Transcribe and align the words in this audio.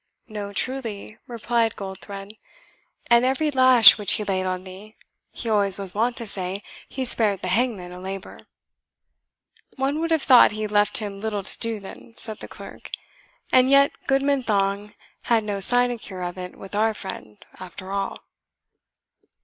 "No, 0.27 0.51
truly," 0.51 1.19
replied 1.27 1.75
Goldthred; 1.75 2.35
"and 3.11 3.23
every 3.23 3.51
lash 3.51 3.99
which 3.99 4.13
he 4.13 4.23
laid 4.23 4.47
on 4.47 4.63
thee, 4.63 4.95
he 5.31 5.47
always 5.47 5.77
was 5.77 5.93
wont 5.93 6.17
to 6.17 6.25
say, 6.25 6.63
he 6.89 7.05
spared 7.05 7.41
the 7.41 7.47
hangman 7.49 7.91
a 7.91 7.99
labour." 7.99 8.39
"One 9.75 9.99
would 9.99 10.09
have 10.09 10.23
thought 10.23 10.53
he 10.53 10.65
left 10.65 10.97
him 10.97 11.19
little 11.19 11.43
to 11.43 11.59
do 11.59 11.79
then," 11.79 12.15
said 12.17 12.39
the 12.39 12.47
clerk; 12.47 12.89
"and 13.51 13.69
yet 13.69 13.91
Goodman 14.07 14.41
Thong 14.41 14.95
had 15.25 15.43
no 15.43 15.59
sinecure 15.59 16.23
of 16.23 16.35
it 16.35 16.55
with 16.55 16.73
our 16.73 16.95
friend, 16.95 17.37
after 17.59 17.91
all." 17.91 18.21